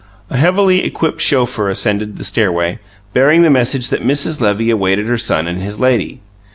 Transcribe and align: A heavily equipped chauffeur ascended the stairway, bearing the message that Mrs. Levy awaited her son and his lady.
A 0.31 0.35
heavily 0.37 0.83
equipped 0.83 1.21
chauffeur 1.21 1.69
ascended 1.69 2.17
the 2.17 2.23
stairway, 2.23 2.79
bearing 3.13 3.43
the 3.43 3.51
message 3.51 3.89
that 3.89 4.01
Mrs. 4.03 4.41
Levy 4.41 4.71
awaited 4.71 5.05
her 5.05 5.19
son 5.19 5.47
and 5.47 5.61
his 5.61 5.79
lady. 5.79 6.21